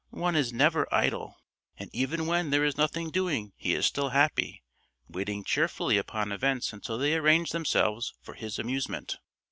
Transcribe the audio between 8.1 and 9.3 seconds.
for his amusement.